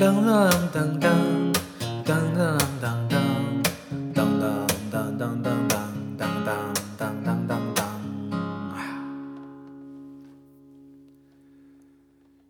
[0.00, 1.12] 当当当当
[2.06, 3.20] 当当当当
[4.14, 5.76] 当当当当当
[6.16, 6.48] 当当
[6.96, 7.78] 当当当当。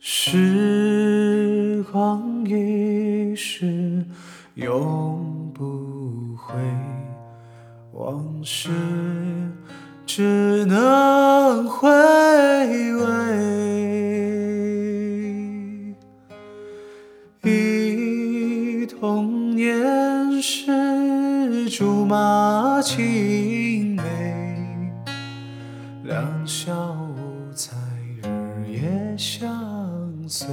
[0.00, 4.06] 时光一逝
[4.54, 6.54] 永不回，
[7.92, 8.70] 往事
[10.06, 11.90] 只能回
[12.94, 13.53] 味。
[19.06, 24.02] 童年时竹马青梅，
[26.04, 26.72] 两小
[27.14, 27.76] 无猜
[28.22, 29.46] 日夜相
[30.26, 30.48] 随。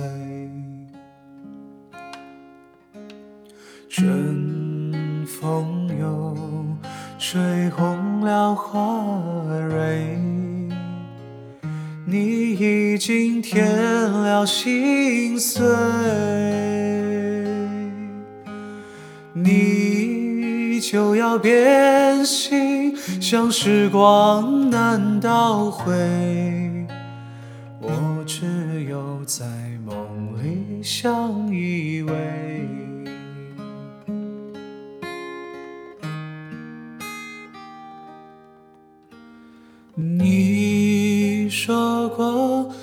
[3.87, 6.35] 春风又
[7.17, 9.01] 吹红了花
[9.70, 10.20] 蕊，
[12.05, 13.65] 你已经添
[14.11, 15.65] 了心碎，
[19.34, 25.93] 你就要变心，像时光难倒回，
[27.79, 29.46] 我只有在
[29.85, 29.96] 梦
[30.43, 32.12] 里相依偎。
[39.95, 42.73] 你说过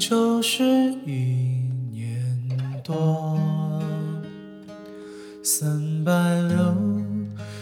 [0.00, 0.64] 就是
[1.04, 1.60] 一
[1.92, 2.24] 年
[2.82, 3.38] 多。
[5.42, 6.74] 三百六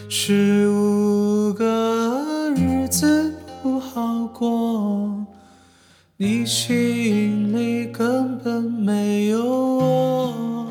[0.08, 5.27] 十五个日子不好过，
[6.17, 10.69] 你心里根本没有我。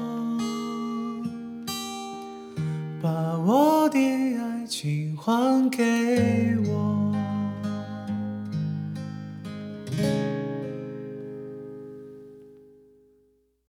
[3.02, 3.09] 把
[3.39, 6.96] 我的爱情还给我